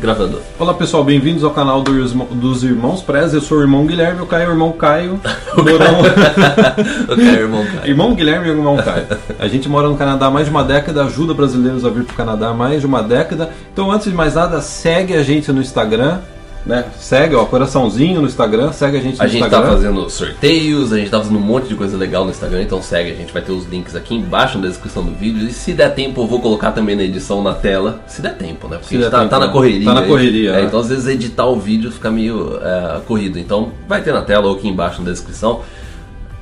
[0.00, 0.40] Gravando.
[0.58, 3.36] Olá pessoal, bem-vindos ao canal dos, dos Irmãos Preza.
[3.36, 5.20] Eu sou o irmão Guilherme, o Caio o irmão Caio.
[5.56, 7.86] O Caio é o irmão Caio.
[7.86, 9.06] Irmão Guilherme e o irmão Caio.
[9.38, 12.12] A gente mora no Canadá há mais de uma década, ajuda brasileiros a vir para
[12.12, 13.50] o Canadá há mais de uma década.
[13.72, 16.18] Então, antes de mais nada, segue a gente no Instagram,
[16.66, 16.84] né?
[16.96, 19.70] Segue, ó, coraçãozinho no Instagram, segue a gente no A gente tá Instagram.
[19.70, 23.10] fazendo sorteios, a gente tá fazendo um monte de coisa legal no Instagram, então segue,
[23.10, 25.46] a gente vai ter os links aqui embaixo na descrição do vídeo.
[25.46, 28.02] E se der tempo, eu vou colocar também na edição na tela.
[28.06, 28.76] Se der tempo, né?
[28.78, 29.84] Porque Se a gente der tá, tempo, tá na correria.
[29.84, 30.62] Tá na correria, É, né?
[30.64, 33.38] Então às vezes editar o vídeo fica meio é, corrido.
[33.38, 35.60] Então vai ter na tela ou aqui embaixo na descrição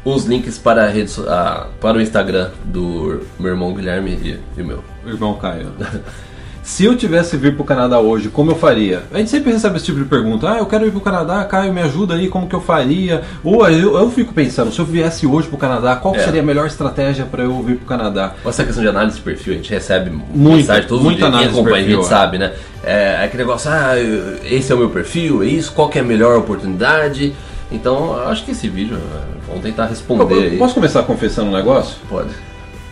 [0.04, 4.62] os links para, a rede, ah, para o Instagram do meu irmão Guilherme e, e
[4.62, 4.84] o meu.
[5.06, 5.72] Irmão Caio.
[6.62, 9.02] Se eu tivesse vir pro Canadá hoje, como eu faria?
[9.12, 10.48] A gente sempre recebe esse tipo de pergunta.
[10.48, 13.22] Ah, eu quero ir pro Canadá, Caio, me ajuda aí, como que eu faria?
[13.42, 16.20] Ou eu, eu fico pensando, se eu viesse hoje pro Canadá, qual É.
[16.20, 18.34] seria a melhor estratégia para eu vir pro Canadá?
[18.40, 21.24] Com essa questão de análise de perfil, a gente recebe Muita, mensagem todo muita dia.
[21.26, 22.16] Quem análise de acompanha a perfil, gente é.
[22.16, 22.52] sabe, né?
[22.84, 26.00] É aquele negócio, ah, eu- esse é o meu perfil, é isso, qual que é
[26.00, 27.34] a melhor oportunidade?
[27.72, 30.58] Então, eu acho que esse vídeo, é, vamos tentar Eu- responder eu aí.
[30.58, 31.96] posso começar confessando um negócio?
[32.08, 32.28] Pode.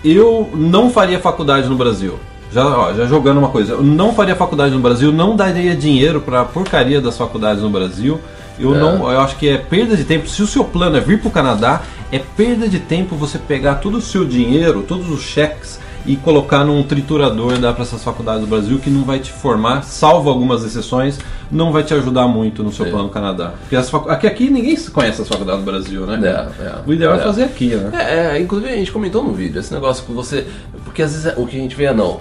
[0.05, 2.19] Eu não faria faculdade no Brasil.
[2.53, 6.21] Já, ó, já jogando uma coisa, eu não faria faculdade no Brasil, não daria dinheiro
[6.21, 8.21] pra porcaria das faculdades no Brasil.
[8.59, 8.79] Eu É.
[8.79, 10.29] não, eu acho que é perda de tempo.
[10.29, 13.99] Se o seu plano é vir pro Canadá, é perda de tempo você pegar todo
[13.99, 18.41] o seu dinheiro, todos os cheques e colocar num triturador e dar para essas faculdades
[18.41, 21.19] do Brasil que não vai te formar, salvo algumas exceções,
[21.53, 22.91] não vai te ajudar muito no seu É.
[22.91, 23.53] plano Canadá.
[23.61, 26.19] Porque as facu- aqui, aqui ninguém conhece as faculdades do Brasil, né?
[26.59, 26.75] É, é.
[26.87, 27.19] o ideal é.
[27.19, 27.23] É.
[27.23, 27.91] fazer aqui, né?
[27.95, 30.47] É, é, inclusive a gente comentou no vídeo, esse negócio com você.
[30.85, 32.19] Porque às vezes é- o que a gente vê é não,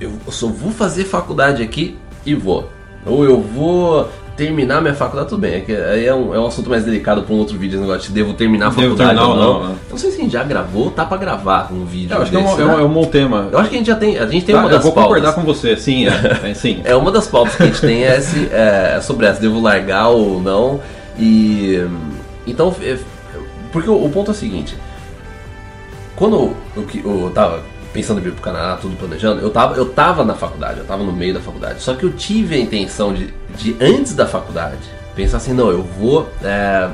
[0.00, 2.70] eu só vou fazer faculdade aqui e vou.
[3.04, 5.54] Ou eu vou terminar minha faculdade, tudo bem.
[5.54, 7.80] É que aí é um, é um assunto mais delicado para um outro vídeo, esse
[7.86, 9.52] negócio de devo terminar a faculdade terminar ou ou não.
[9.60, 9.74] não, né?
[9.86, 12.14] Eu não sei se a gente já gravou, tá pra gravar um vídeo.
[12.14, 12.82] Eu acho que é um, desse, é um- né?
[12.82, 13.48] é um bom tema.
[13.52, 14.18] Eu acho que a gente já tem.
[14.18, 15.08] A gente tem Tá, uma eu das vou pautas.
[15.16, 16.80] concordar com você, sim, é, é, sim.
[16.84, 20.08] É uma das pautas que a gente tem é, esse, é sobre essa, devo largar
[20.08, 20.80] ou não.
[21.18, 21.86] E.
[22.46, 22.98] Então, é,
[23.72, 24.76] porque o, o ponto é o seguinte:
[26.16, 27.62] quando eu, que- eu tava
[27.96, 31.02] pensando em vir pro Canadá, tudo planejando, eu tava, eu tava na faculdade, eu tava
[31.02, 31.80] no meio da faculdade.
[31.80, 34.76] Só que eu tive a intenção de, de antes da faculdade,
[35.14, 36.28] pensar assim: não, eu vou.
[36.44, 36.90] é,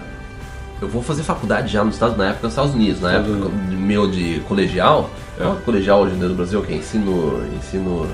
[0.81, 4.09] eu vou fazer faculdade já nos Estados na época nos Estados Unidos, na época meu
[4.09, 5.11] de colegial.
[5.41, 5.43] É.
[5.45, 8.07] Não, colegial hoje do Brasil, que é ensino, ensino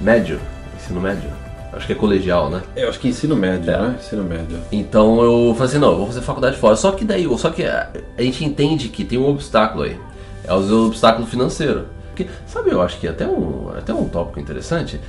[0.00, 0.40] médio.
[0.76, 1.30] Ensino médio?
[1.72, 2.62] Acho que é colegial, né?
[2.74, 3.78] Eu acho que ensino médio, É.
[3.80, 3.96] né?
[4.00, 4.58] Ensino médio.
[4.72, 6.74] Então eu falei assim, não, eu vou fazer faculdade fora.
[6.74, 9.96] Só que daí, só que a gente entende que tem um obstáculo aí.
[10.44, 11.84] É o obstáculo financeiro.
[12.24, 15.00] Porque, sabe, eu acho que até um, até um tópico interessante.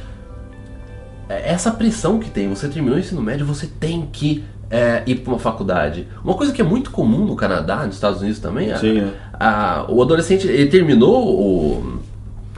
[1.28, 5.16] É essa pressão que tem, você terminou o ensino médio, você tem que é, ir
[5.16, 6.08] para uma faculdade.
[6.24, 9.08] Uma coisa que é muito comum no Canadá, nos Estados Unidos também, a- Sim, é.
[9.34, 12.00] a- o adolescente, ele terminou o.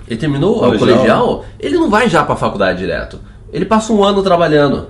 [0.07, 0.75] Ele terminou Colegial.
[0.75, 3.19] o colegial, ele não vai já para a faculdade direto.
[3.53, 4.87] Ele passa um ano trabalhando.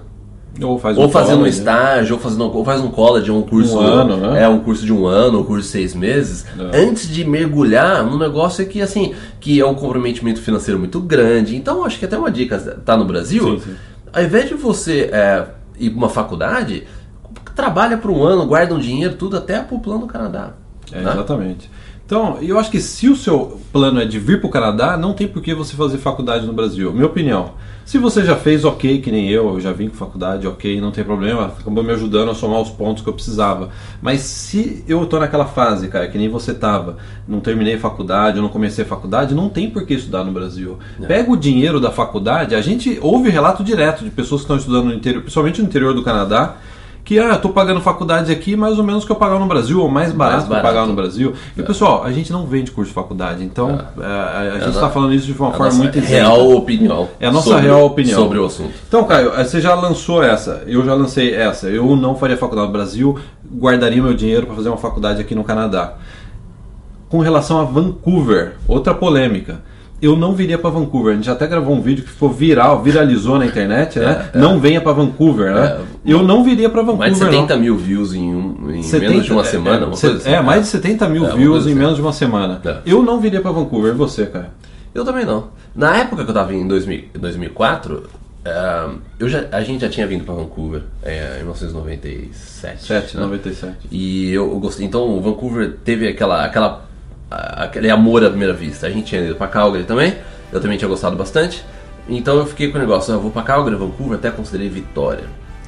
[0.59, 1.57] Ou faz Ou um fazendo um college.
[1.59, 3.77] estágio, ou, fazendo, ou faz um college, ou um curso.
[3.77, 4.43] Um ano, né?
[4.43, 6.45] É, um curso de um ano, um curso de seis meses.
[6.73, 6.83] É.
[6.83, 11.55] Antes de mergulhar num negócio que, assim, que é um comprometimento financeiro muito grande.
[11.55, 13.75] Então, acho que até uma dica, tá no Brasil, Sim, sim.
[14.11, 15.45] ao invés de você é,
[15.79, 16.83] ir pra uma faculdade,
[17.55, 20.51] trabalha por um ano, guarda um dinheiro, tudo até pro plano do Canadá.
[20.91, 21.11] É, né?
[21.11, 21.71] exatamente.
[22.11, 25.13] Então, eu acho que se o seu plano é de vir para o Canadá, não
[25.13, 26.91] tem por que você fazer faculdade no Brasil.
[26.91, 27.53] Minha opinião.
[27.85, 30.91] Se você já fez, ok, que nem eu, eu já vim com faculdade, ok, não
[30.91, 33.69] tem problema, acabou me ajudando a somar os pontos que eu precisava.
[34.01, 38.43] Mas se eu tô naquela fase, cara, que nem você tava, não terminei faculdade, eu
[38.43, 40.79] não comecei faculdade, não tem por que estudar no Brasil.
[41.07, 44.87] Pega o dinheiro da faculdade, a gente ouve relato direto de pessoas que estão estudando
[44.87, 46.57] no interior, principalmente no interior do Canadá,
[47.11, 49.89] que ah, tô pagando faculdade aqui mais ou menos que eu pagava no Brasil, ou
[49.89, 50.65] mais barato, que eu barato.
[50.67, 51.33] pagava no Brasil.
[51.57, 54.69] E pessoal, a gente não vende curso de faculdade, então é, a, a gente a
[54.69, 56.09] está falando isso de uma A forma muito isenta.
[56.09, 57.09] real opinião.
[57.19, 58.17] É a nossa sobre- real opinião.
[58.17, 58.71] Sobre o assunto.
[58.87, 61.67] Então, Caio, você já lançou essa, eu já lancei essa.
[61.67, 63.19] Eu não faria faculdade no Brasil,
[63.59, 65.95] guardaria meu dinheiro para fazer uma faculdade aqui no Canadá.
[67.09, 69.59] Com relação a Vancouver, outra polêmica.
[70.01, 71.13] Eu não viria para Vancouver.
[71.13, 74.29] A gente até gravou um vídeo que ficou viral, viralizou na internet, né?
[74.33, 75.77] Não venha para Vancouver, né?
[76.05, 76.11] É.
[76.11, 77.09] eu não viria para Vancouver.
[77.09, 77.61] Mais de 70 não.
[77.61, 80.17] mil views em, um, em 70, menos de uma é, semana, é, uma se- coisa
[80.21, 80.29] assim.
[80.35, 81.79] é, mais de 70 mil É, uma views em assim.
[81.79, 82.59] menos de uma semana.
[82.65, 82.77] É.
[82.85, 84.49] Eu não viria para Vancouver, e você, cara?
[84.93, 85.49] Eu também não.
[85.75, 88.03] Na época que eu tava em 2000, 2004,
[88.43, 88.87] eh,
[89.19, 92.83] eu já, a gente já tinha vindo pra Vancouver eh, em 1997.
[92.85, 93.23] 7, né?
[93.23, 93.75] 97.
[93.91, 94.85] E eu, eu gostei.
[94.85, 96.85] Então o Vancouver teve aquela, aquela,
[97.31, 98.87] aquele amor à primeira vista.
[98.87, 100.15] A gente tinha ido pra Calgary também.
[100.51, 101.63] Eu também tinha gostado bastante.
[102.09, 105.23] Então eu fiquei com o negócio, ah, eu vou pra Calgary, Vancouver, até considerei Vitória.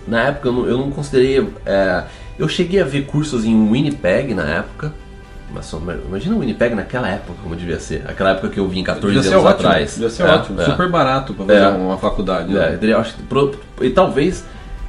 [0.07, 1.48] Na época eu não, eu não considerei.
[1.65, 2.04] eh,
[2.38, 4.92] eu cheguei a ver cursos em Winnipeg na época,
[5.54, 8.04] Mas só- imagina o Winnipeg naquela época, como devia ser.
[8.07, 9.92] Aquela época que eu vim 14 Devia ser anos ótimo, atrás.
[9.94, 10.60] devia ser É, ótimo.
[10.60, 10.65] é.
[10.65, 11.68] Super barato pra fazer É.
[11.69, 12.51] uma faculdade.
[12.51, 12.74] né?
[12.74, 14.44] É, teria- acho pro- e talvez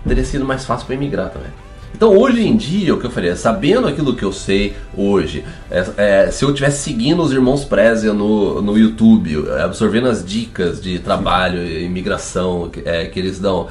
[0.08, 1.50] teria sido mais fácil para emigrar também.
[1.94, 6.24] Então hoje em dia o que eu faria, sabendo aquilo que eu sei hoje, é-
[6.26, 10.98] é, se eu tivesse seguindo os irmãos Prezia no, no YouTube, absorvendo as dicas de
[10.98, 13.68] trabalho e imigração é, que eles dão,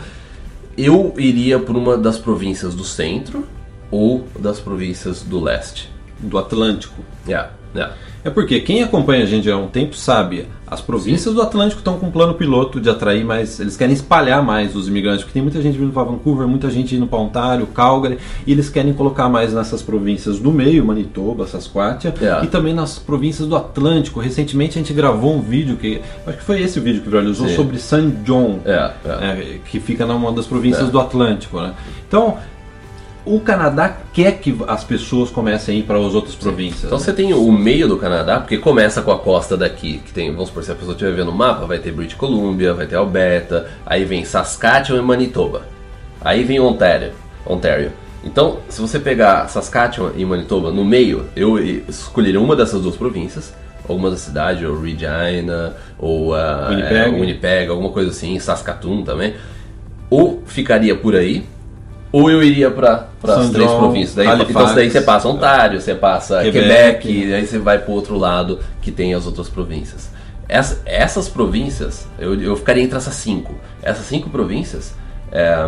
[0.78, 3.46] eu iria por uma das províncias do centro
[3.92, 5.93] ou das províncias do leste.
[6.24, 7.02] Do Atlântico.
[7.28, 7.94] Yeah, yeah.
[8.26, 12.00] É porque quem acompanha a gente há um tempo sabe, as províncias do Atlântico estão
[12.00, 15.42] com um plano piloto de atrair mais, eles querem espalhar mais os imigrantes, porque tem
[15.42, 18.18] muita gente vindo para Vancouver, muita gente indo para Ontário, Calgary,
[18.48, 22.46] e eles querem colocar mais nessas províncias do meio, Manitoba, Saskatchewan, É.
[22.46, 24.22] e também nas províncias do Atlântico.
[24.22, 27.50] Recentemente a gente gravou um vídeo que, acho que foi esse o vídeo que viralizou
[27.50, 27.56] Sim.
[27.58, 29.60] sobre San John, É, é.
[29.70, 31.74] que fica numa das províncias do Atlântico, né?
[32.08, 32.38] Então,
[33.26, 36.86] o Canadá quer que as pessoas comecem a ir para as outras províncias.
[36.86, 37.04] Então né?
[37.04, 40.50] você tem o meio do Canadá, porque começa com a costa daqui, que tem, vamos
[40.50, 43.70] supor, se a pessoa estiver vendo o mapa, vai ter British Columbia, vai ter Alberta,
[43.86, 45.64] aí vem Saskatchewan e Manitoba.
[46.22, 47.14] Aí vem Ontário.
[47.46, 47.92] Ontário.
[48.24, 53.54] Então, se você pegar Saskatchewan e Manitoba no meio, eu escolheria uma dessas duas províncias,
[53.88, 56.96] alguma da cidade, ou Regina, ou ah, Winnipeg.
[56.96, 59.34] é, Winnipeg, alguma coisa assim, Saskatoon também.
[60.10, 61.46] Ou ficaria por aí,
[62.14, 64.16] ou eu iria para as três províncias.
[64.16, 64.50] Daí, Halifax.
[64.52, 66.62] então daí você passa Ontário, você passa Quebec.
[67.08, 70.10] Quebec, e aí você vai para o outro lado que tem as outras províncias.
[70.48, 73.56] Essa- essas províncias, eu, eu ficaria entre essas cinco.
[73.82, 74.94] Essas cinco províncias,
[75.32, 75.66] é,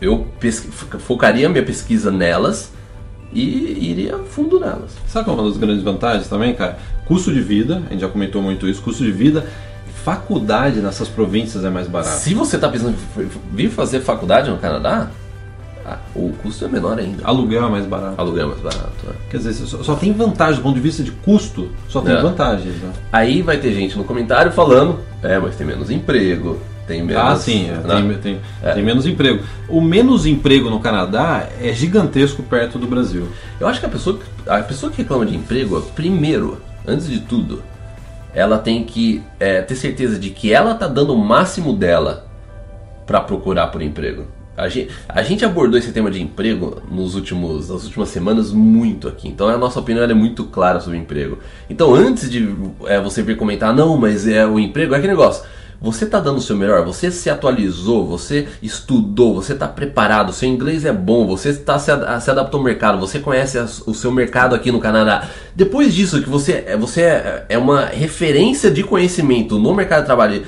[0.00, 0.26] eu
[1.00, 2.72] focaria minha pesquisa nelas
[3.32, 4.92] e iria fundo nelas.
[5.06, 6.78] Sabe qual é uma das grandes vantagens também, cara?
[7.06, 9.44] Custo de vida, a gente já comentou muito isso, custo de vida,
[10.04, 12.16] faculdade nessas províncias é mais barato.
[12.18, 12.96] Se você está pensando
[13.52, 15.10] vir fazer faculdade no Canadá,
[15.88, 17.24] ah, o custo é menor ainda.
[17.24, 18.14] Aluguel é mais barato.
[18.20, 19.06] Aluguel é mais barato.
[19.06, 19.12] né?
[19.30, 22.20] Quer dizer, só, só tem vantagem do ponto de vista de custo, só tem É.
[22.20, 22.74] vantagens.
[22.82, 22.90] Né?
[23.12, 27.22] Aí vai ter gente no comentário falando, é, mas tem menos emprego, tem menos.
[27.22, 27.94] Ah, sim, é, né?
[27.94, 28.72] tem, tem- É.
[28.72, 29.44] tem menos emprego.
[29.68, 33.28] O menos emprego no Canadá é gigantesco perto do Brasil.
[33.60, 37.20] Eu acho que a pessoa, que- a pessoa que reclama de emprego, primeiro, antes de
[37.20, 37.62] tudo,
[38.34, 42.26] ela tem que é, ter certeza de que ela tá dando o máximo dela
[43.06, 44.26] para procurar por emprego.
[44.56, 49.06] A gente, a gente abordou esse tema de emprego nos últimos, nas últimas semanas muito
[49.06, 49.28] aqui.
[49.28, 51.38] Então a nossa opinião é muito clara sobre emprego.
[51.68, 52.48] Então antes de
[52.86, 55.44] é, você vir comentar, não, mas é o emprego, é aquele negócio.
[55.78, 60.48] Você está dando o seu melhor, você se atualizou, você estudou, você está preparado, seu
[60.48, 61.90] inglês é bom, você está se,
[62.22, 65.28] se adaptou ao mercado, você conhece o seu mercado aqui no Canadá.
[65.54, 70.06] Depois disso, que você, é- você é, é uma referência de conhecimento no mercado de
[70.06, 70.42] trabalho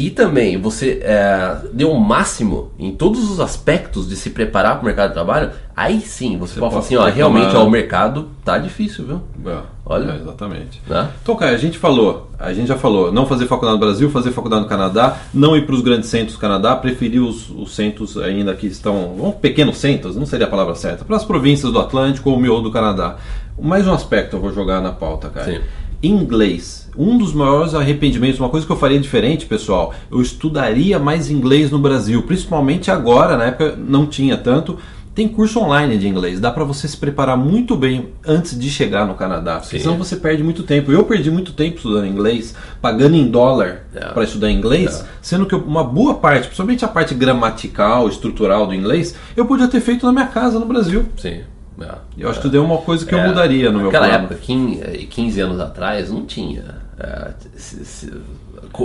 [0.00, 4.82] e também você é, deu o máximo em todos os aspectos de se preparar para
[4.82, 8.28] o mercado de trabalho, aí sim você, pode falar assim, ó, realmente ó, o mercado
[8.42, 9.20] tá difícil, viu?
[9.52, 10.12] É, Olha.
[10.12, 10.80] é, exatamente.
[10.88, 11.10] Né?
[11.22, 14.30] Então, cara, a gente falou, a gente já falou, não fazer faculdade no Brasil, fazer
[14.30, 18.16] faculdade no Canadá, não ir para os grandes centros do Canadá, preferir os, os centros
[18.16, 22.30] ainda que estão, pequenos centros, não seria a palavra certa, para as províncias do Atlântico
[22.30, 23.16] ou o miolo do Canadá.
[23.60, 25.44] Mais um aspecto eu vou jogar na pauta, cara.
[25.44, 25.60] Sim.
[26.02, 26.88] Inglês.
[26.96, 31.70] Um dos maiores arrependimentos, uma coisa que eu faria diferente, pessoal, eu estudaria mais inglês
[31.70, 34.78] no Brasil, principalmente agora, na época não tinha tanto.
[35.14, 39.04] Tem curso online de inglês, dá pra você se preparar muito bem antes de chegar
[39.06, 39.78] no Canadá, Sim.
[39.80, 40.90] senão você perde muito tempo.
[40.92, 44.06] Eu perdi muito tempo estudando inglês, pagando em dólar É.
[44.12, 45.04] pra estudar inglês, É.
[45.20, 49.80] sendo que uma boa parte, principalmente a parte gramatical, estrutural do inglês, eu podia ter
[49.80, 51.04] feito na minha casa no Brasil.
[51.18, 51.40] Sim.
[51.80, 51.94] É.
[52.18, 54.80] Eu acho que é uma coisa que eu É, mudaria no meu Naquela época, 15,
[54.82, 56.64] eh, 15 anos atrás, não tinha
[56.98, 58.12] é, se- se-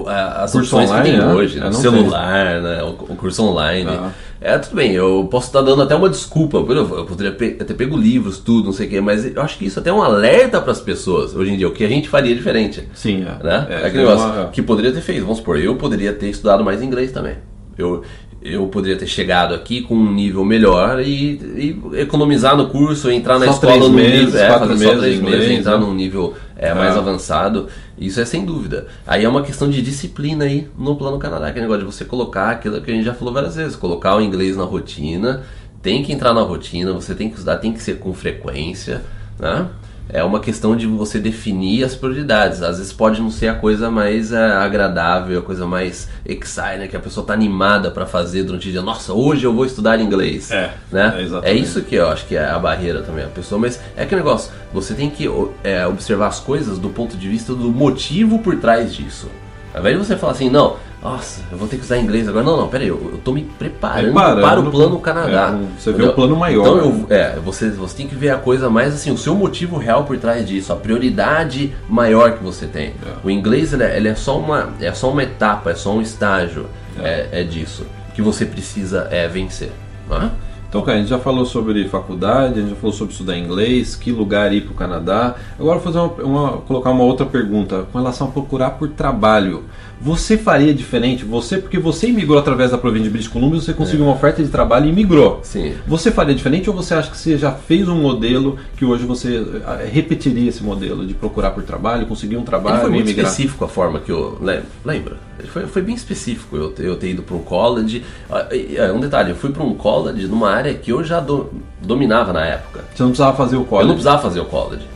[0.08, 0.12] é,
[0.44, 1.34] as Curso opções online, que tem né?
[1.34, 1.68] hoje, né?
[1.68, 2.84] É, celular, né?
[2.84, 3.90] o, curso online.
[3.92, 4.12] Ah.
[4.42, 7.98] É, tudo bem, eu posso estar dando até uma desculpa, eu, poderia pe- ter pego
[7.98, 10.62] livros, tudo, não sei o quê, mas eu acho que isso até é um alerta
[10.62, 12.88] para as pessoas hoje em dia, o que a gente faria diferente.
[12.94, 13.44] Sim, é.
[13.44, 13.68] Né?
[13.70, 15.22] É, É, aquele negócio uma- que poderia ter feito.
[15.24, 17.36] Vamos supor, eu poderia ter estudado mais inglês também.
[17.78, 18.04] Eu,
[18.46, 23.40] eu poderia ter chegado aqui com um nível melhor e, e economizar no curso, entrar
[23.40, 25.80] na Só escola num meses, nível, é, fazer meses só três de meses, inglês, entrar
[25.80, 25.86] né?
[25.86, 26.98] num nível é, mais É.
[27.00, 27.68] avançado.
[27.98, 28.86] Isso é sem dúvida.
[29.08, 31.92] Aí é uma questão de disciplina aí no Plano Canadá, que é o negócio de
[31.92, 35.44] você colocar aquilo que a gente já falou várias vezes, colocar o inglês na rotina,
[35.82, 39.02] tem que entrar na rotina, você tem que estudar, tem que ser com frequência,
[39.40, 39.68] né?
[40.08, 42.62] É uma questão de você definir as prioridades.
[42.62, 46.96] Às vezes pode não ser a coisa mais é, agradável, a coisa mais exciting, que
[46.96, 48.82] a pessoa está animada para fazer durante o dia.
[48.82, 50.52] Nossa, hoje eu vou estudar inglês.
[50.52, 51.28] É, né?
[51.44, 53.60] é é isso que eu acho que é a barreira também, a pessoa.
[53.60, 55.28] Mas é aquele negócio, você tem que
[55.64, 59.30] é, observar as coisas do ponto de vista do motivo por trás disso.
[59.74, 62.44] Ao invés de você falar assim, não, nossa, eu vou ter que usar inglês agora.
[62.44, 65.56] Não, não, peraí, eu, eu tô me preparando, Preparando para o plano Canadá.
[65.56, 68.38] é, você vê o plano maior, Então, eu, é, você, você tem que ver a
[68.38, 72.66] coisa mais assim, o seu motivo real por trás disso, a prioridade maior que você
[72.66, 72.94] tem.
[73.24, 76.02] O inglês ele é, ele é só uma, é só uma etapa, é só um
[76.02, 76.66] estágio
[77.00, 77.28] é.
[77.32, 77.86] é disso
[78.16, 79.72] que você precisa é, vencer.
[80.10, 80.32] não é?
[80.76, 83.96] Então, cara, a gente já falou sobre faculdade, a gente já falou sobre estudar inglês,
[83.96, 85.36] que lugar ir para o Canadá.
[85.58, 89.64] Agora, vou fazer uma, uma- colocar uma outra pergunta com relação a procurar por trabalho.
[90.02, 91.24] Você faria diferente?
[91.24, 94.50] Você, porque você imigrou através da província de British Columbia, você conseguiu uma oferta de
[94.50, 95.40] trabalho e imigrou.
[95.44, 95.76] Sim.
[95.88, 99.38] Você faria diferente ou você acha que você já fez um modelo que hoje você
[99.66, 103.06] eh, repetiria esse modelo de procurar por trabalho, conseguir um trabalho Ele foi e muito
[103.08, 103.28] imigrar?
[103.32, 104.38] específico a forma que eu.
[104.42, 105.16] lem- Lembra?
[105.48, 108.04] Foi, foi bem específico eu, eu ter ido para um college.
[108.30, 111.50] Ah, é, Um detalhe, eu fui para um college numa área que eu já do-
[111.82, 112.86] dominava na época.
[112.94, 113.88] Você não precisava fazer o Eu college.
[113.88, 114.88] não precisava fazer o college.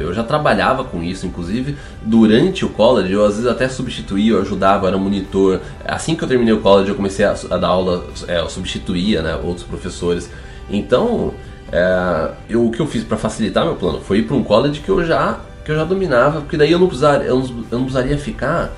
[0.00, 4.40] Eu já trabalhava com isso, inclusive durante o college eu às vezes até substituía, eu
[4.40, 5.60] ajudava, eu era monitor.
[5.84, 9.20] Assim que eu terminei o college eu comecei a, a dar aula, é, eu substituía
[9.20, 10.30] né, outros professores.
[10.70, 11.34] Então,
[11.70, 14.80] é, eu, o que eu fiz para facilitar meu plano foi ir para um college
[14.80, 17.78] que eu já que eu já dominava, porque daí eu não precisaria, eu não, eu
[17.78, 18.70] não precisaria ficar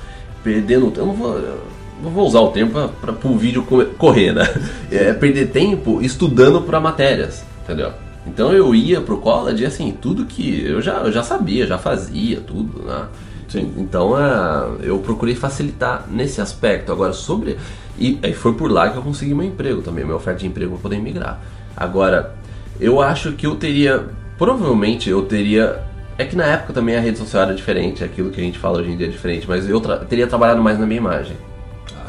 [0.42, 1.60] perdendo, eu não vou eu
[2.02, 4.44] não vou usar o tempo para o vídeo co- correr, né?
[4.90, 7.90] É perder tempo estudando para matérias, entendeu?
[8.26, 11.78] Então eu ia pro college e assim, tudo que eu já, eu já sabia, já
[11.78, 13.06] fazia, tudo, né?
[13.48, 13.72] Sim.
[13.78, 16.92] Então é, eu procurei facilitar nesse aspecto.
[16.92, 17.56] Agora, sobre.
[17.98, 20.72] E aí foi por lá que eu consegui meu emprego também, minha oferta de emprego
[20.72, 21.40] para poder migrar.
[21.74, 22.34] Agora,
[22.78, 24.04] eu acho que eu teria.
[24.36, 25.82] Provavelmente eu teria.
[26.18, 28.78] É que na época também a rede social era diferente, aquilo que a gente fala
[28.80, 31.36] hoje em dia é diferente, mas eu tra- teria trabalhado mais na minha imagem.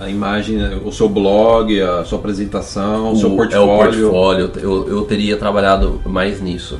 [0.01, 4.07] A imagem, o seu blog, a sua apresentação, o, seu é portfólio.
[4.07, 6.79] o portfólio, eu, eu teria trabalhado mais nisso.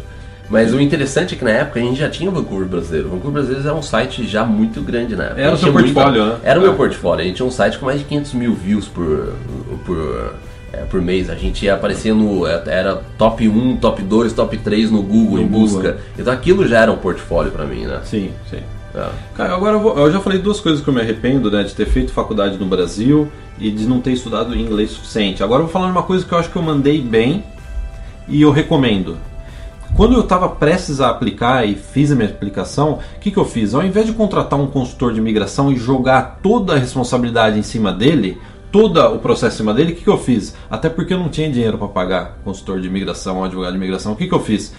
[0.49, 3.07] Mas o interessante é que na época a gente já tinha o Vancouver Brasileiro.
[3.07, 5.41] O Vancouver Brasileiro é um site já muito grande na época.
[5.41, 6.37] Era o seu tinha muita- portfólio, né?
[6.43, 6.65] Era o É.
[6.65, 7.21] meu portfólio.
[7.23, 9.33] A gente tinha um site com mais de 500 mil views por,
[9.85, 10.33] por,
[10.73, 11.29] é, por mês.
[11.29, 12.45] A gente ia aparecer no.
[12.47, 15.67] é, Era top 1, top 2, top 3 no Google No em Google.
[15.67, 15.97] busca.
[16.17, 17.99] Então aquilo já era um portfólio pra mim, né?
[18.03, 18.59] Sim, sim.
[18.95, 19.07] É.
[19.35, 21.63] Cara, agora eu, vou- eu já falei duas coisas que eu me arrependo, né?
[21.63, 23.27] De ter feito faculdade no Brasil
[23.59, 25.43] e de não ter estudado inglês suficiente.
[25.43, 27.43] Agora eu vou falar de uma coisa que eu acho que eu mandei bem
[28.27, 29.17] e eu recomendo.
[29.95, 33.45] Quando eu estava prestes a aplicar e fiz a minha aplicação, o que, que eu
[33.45, 33.73] fiz?
[33.73, 37.91] Ao invés de contratar um consultor de imigração e jogar toda a responsabilidade em cima
[37.91, 38.37] dele,
[38.71, 40.55] todo o processo em cima dele, o que, que eu fiz?
[40.69, 44.15] Até porque eu não tinha dinheiro para pagar consultor de imigração, advogado de imigração, o
[44.15, 44.73] que, que eu fiz?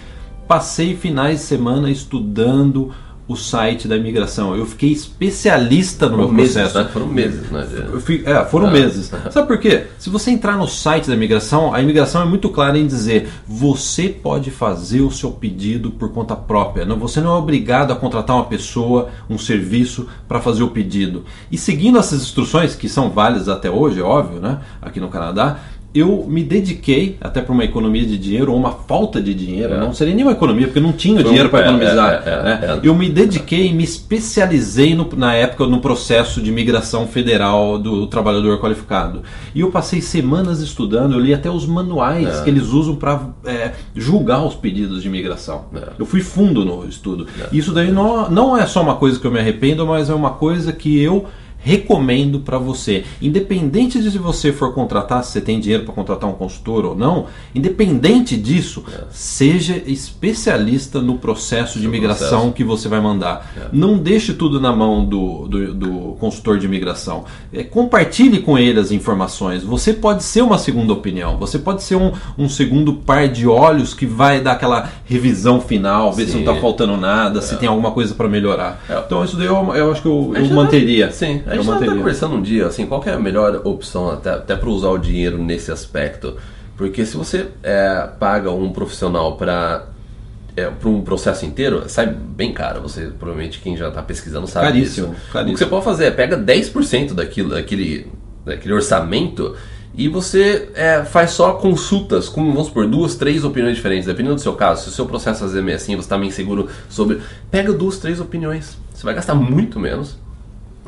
[0.47, 2.93] Passei finais de semana estudando
[3.27, 4.55] o site da imigração.
[4.55, 6.77] Eu fiquei especialista no Foram meu meses, processo.
[6.79, 6.89] né?
[6.91, 7.67] Foram meses, né?
[8.01, 8.71] fui- é, foram Ah.
[8.71, 9.11] meses.
[9.31, 9.85] Sabe por quê?
[9.97, 14.09] Se você entrar no site da imigração, a imigração é muito clara em dizer você
[14.09, 16.85] pode fazer o seu pedido por conta própria.
[16.85, 21.23] Não, você não é obrigado a contratar uma pessoa, um serviço para fazer o pedido.
[21.51, 24.59] E seguindo essas instruções, que são válidas até hoje, é óbvio, né?
[24.81, 25.59] Aqui no Canadá,
[25.93, 29.77] eu me dediquei, até para uma economia de dinheiro ou uma falta de dinheiro, É.
[29.79, 32.23] não seria nem uma economia, porque eu não tinha Foi dinheiro para é, economizar.
[32.25, 32.59] é, é, né?
[32.63, 32.79] é.
[32.87, 38.07] Eu me dediquei e me especializei no- na época no processo de migração federal do
[38.07, 39.21] trabalhador qualificado.
[39.53, 42.43] E eu passei semanas estudando, eu li até os manuais É.
[42.43, 43.19] que eles usam para
[43.95, 45.65] julgar os pedidos de imigração.
[45.75, 45.89] É.
[45.99, 47.27] Eu fui fundo no estudo.
[47.51, 50.31] Isso daí não, não é só uma coisa que eu me arrependo, mas é uma
[50.31, 51.25] coisa que eu
[51.63, 53.03] recomendo para você.
[53.21, 56.95] Independente de se você for contratar, se você tem dinheiro para contratar um consultor ou
[56.95, 63.51] não, independente disso, seja especialista no processo de imigração que você vai mandar.
[63.57, 63.67] É.
[63.71, 65.89] Não deixe tudo na mão do, do, do
[66.19, 67.25] consultor de imigração.
[67.53, 69.63] É, compartilhe com ele as informações.
[69.63, 71.37] Você pode ser uma segunda opinião.
[71.37, 76.11] Você pode ser um, um segundo par de olhos que vai dar aquela revisão final,
[76.11, 76.49] ver se não Sim.
[76.49, 77.57] está faltando nada, se É.
[77.57, 78.83] tem alguma coisa para melhorar.
[78.89, 78.99] É.
[79.05, 81.11] Então isso daí eu, eu acho que eu, eu manteria.
[81.11, 81.95] Sim, a eu gente manteria.
[81.95, 85.37] conversando um dia, assim, qual é a melhor opção até, até para usar o dinheiro
[85.37, 86.37] nesse aspecto?
[86.77, 89.85] Porque se você é, paga um profissional para
[90.55, 92.81] é, para um processo inteiro, sai bem caro.
[92.81, 95.21] Você, provavelmente, quem já está pesquisando sabe Caríssimo, disso.
[95.31, 95.51] caríssimo.
[95.51, 98.07] O que você pode fazer é pega 10% daquilo, daquele,
[98.45, 99.55] daquele orçamento
[99.93, 104.41] e você é, faz só consultas com, vamos supor, duas, três opiniões diferentes, dependendo do
[104.41, 104.83] seu caso.
[104.83, 107.21] Se o seu processo vezes é meio assim, você está meio inseguro sobre.
[107.49, 108.77] Pega duas, três opiniões.
[108.93, 110.17] Você vai gastar muito menos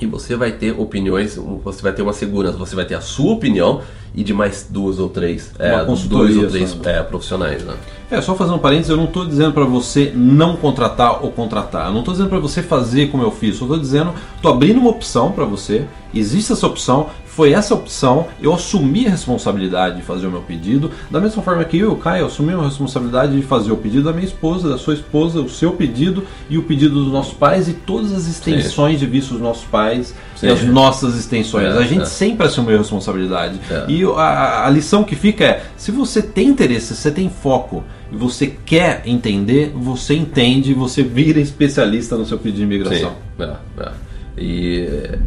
[0.03, 3.31] e você vai ter opiniões, você vai ter uma segurança, você vai ter a sua
[3.31, 3.81] opinião
[4.13, 6.89] e de mais duas ou três, é, dois ou três só.
[6.89, 7.73] é, profissionais, né?
[8.11, 11.87] É, só fazendo um parênteses, eu não estou dizendo para você não contratar ou contratar.
[11.87, 13.59] Eu não estou dizendo para você fazer como eu fiz.
[13.59, 15.85] Eu estou dizendo, estou abrindo uma opção para você.
[16.13, 17.09] Existe essa opção.
[17.35, 21.63] Foi essa opção, eu assumi a responsabilidade de fazer o meu pedido, da mesma forma
[21.65, 24.69] que eu e o Caio assumimos a responsabilidade de fazer o pedido da minha esposa,
[24.69, 28.27] da sua esposa, o seu pedido e o pedido dos nossos pais e todas as
[28.27, 29.05] extensões Sim.
[29.05, 30.45] de visto dos nossos pais Sim.
[30.45, 31.73] e as nossas extensões.
[31.73, 32.05] É, a gente é.
[32.05, 33.59] sempre assumiu a responsabilidade.
[33.67, 33.85] É.
[33.87, 37.83] E a, a lição que fica é: se você tem interesse, se você tem foco
[38.11, 43.15] e você quer entender, você entende, você vira especialista no seu pedido de imigração.
[43.39, 43.43] Sim.
[43.43, 43.91] É, é.
[44.37, 45.17] E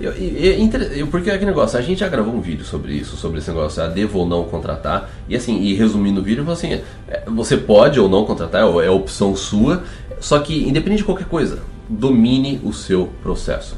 [0.00, 3.16] eu, eu, eu, porque é aquele negócio, a gente já gravou um vídeo sobre isso,
[3.16, 5.10] sobre esse negócio, a devo ou não contratar.
[5.28, 8.90] E assim, e resumindo o vídeo, assim, é, você pode ou não contratar, é, é
[8.90, 9.82] opção sua.
[10.20, 13.76] Só que, independente de qualquer coisa, domine o seu processo.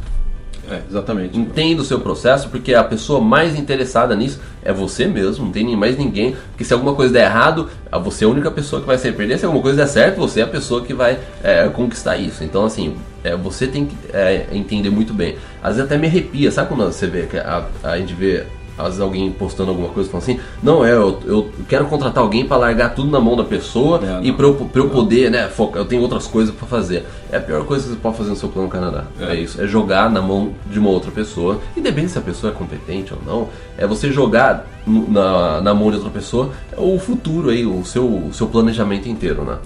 [0.70, 1.36] É, exatamente.
[1.36, 5.76] Entenda o seu processo, porque a pessoa mais interessada nisso é você mesmo, não tem
[5.76, 6.36] mais ninguém.
[6.50, 7.68] Porque se alguma coisa der errado,
[8.02, 9.38] você é a única pessoa que vai se perder.
[9.38, 12.44] Se alguma coisa der certo, você é a pessoa que vai é, conquistar isso.
[12.44, 15.36] Então, assim, é, você tem que é, entender muito bem.
[15.60, 18.46] Às vezes até me arrepia, sabe quando você vê que a, a gente vê
[18.80, 22.44] às vezes alguém postando alguma coisa falando assim, não, é, eu, eu quero contratar alguém
[22.46, 25.48] para largar tudo na mão da pessoa é, e para eu, pra eu poder, né,
[25.48, 27.04] focar, eu tenho outras coisas para fazer.
[27.30, 29.04] É a pior coisa que você pode fazer no seu plano Canadá.
[29.20, 29.32] É.
[29.32, 29.40] é.
[29.40, 33.12] isso, é jogar na mão de uma outra pessoa, independente se a pessoa é competente
[33.12, 37.84] ou não, é você jogar na, na mão de outra pessoa o futuro aí, o
[37.84, 39.58] seu, o seu planejamento inteiro, né?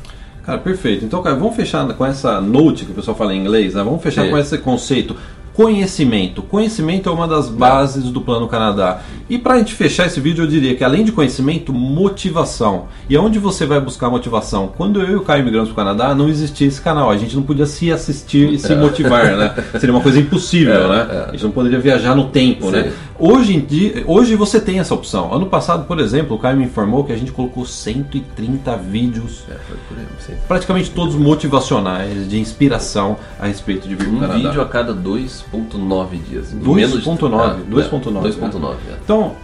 [0.44, 1.04] Cara, perfeito.
[1.04, 3.82] Então, cara, vamos fechar com essa note que o pessoal fala em inglês, né?
[3.82, 5.16] Vamos fechar com esse conceito
[5.54, 6.42] conhecimento.
[6.42, 9.00] Conhecimento é uma das bases do Plano Canadá.
[9.30, 12.86] E para a gente fechar esse vídeo, eu diria que além de conhecimento, motivação.
[13.08, 14.72] E aonde você vai buscar motivação?
[14.76, 17.08] Quando eu e o Caio migramos para o Canadá, não existia esse canal.
[17.08, 19.54] A gente não podia se assistir e se motivar, né?
[19.78, 21.08] Seria uma coisa impossível, é, né?
[21.08, 21.28] É.
[21.28, 22.66] A gente não poderia viajar no tempo?
[22.66, 22.72] Sim.
[22.72, 22.92] né?
[23.18, 25.32] Hoje, em dia, hoje você tem essa opção.
[25.32, 29.56] Ano passado, por exemplo, o Caio me informou que a gente colocou 130 vídeos, é,
[30.48, 34.48] praticamente todos motivacionais, de inspiração a respeito de vir um Canadá.
[34.48, 36.52] Vídeo a cada 2.9 dias.
[36.52, 37.64] 2.9.
[37.70, 38.74] 2.9.
[38.74, 39.36] É, então,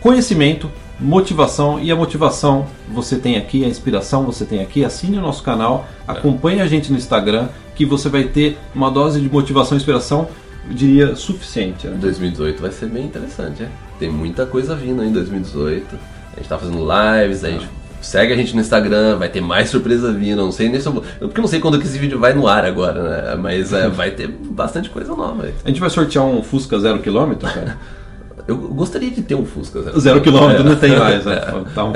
[0.00, 4.84] conhecimento, motivação e a motivação você tem aqui, a inspiração você tem aqui.
[4.84, 6.12] Assine o nosso canal, é.
[6.12, 10.26] acompanhe a gente no Instagram, que você vai ter uma dose de motivação e inspiração
[10.68, 11.86] eu diria, suficiente.
[11.86, 11.96] Né?
[11.98, 13.68] 2018 vai ser bem interessante, é?
[13.98, 15.98] Tem muita coisa vindo aí em 2018.
[16.32, 17.68] A gente tá fazendo lives, a gente
[18.00, 20.36] segue a gente no Instagram, vai ter mais surpresa vindo.
[20.36, 22.46] Não sei nem se eu, porque eu não sei quando que esse vídeo vai no
[22.46, 23.34] ar agora, né?
[23.36, 25.44] Mas é, vai ter bastante coisa nova.
[25.44, 25.54] Aí.
[25.64, 27.78] A gente vai sortear um Fusca zero quilômetro, cara.
[28.46, 30.62] eu gostaria de ter um Fusca zero, zero quilômetro.
[30.62, 30.68] É.
[30.68, 31.34] não tem mais, né?
[31.48, 31.74] É.
[31.74, 31.92] Tá um...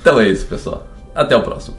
[0.00, 0.86] então é isso, pessoal.
[1.14, 1.76] Até o próximo.